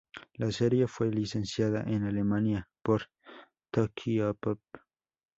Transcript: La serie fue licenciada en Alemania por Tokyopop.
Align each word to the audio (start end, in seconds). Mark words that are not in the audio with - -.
La 0.33 0.51
serie 0.51 0.87
fue 0.87 1.11
licenciada 1.11 1.83
en 1.83 2.05
Alemania 2.05 2.67
por 2.81 3.03
Tokyopop. 3.69 4.59